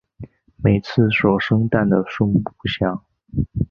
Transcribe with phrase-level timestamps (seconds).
[0.55, 3.05] 每次所生蛋的数目不详。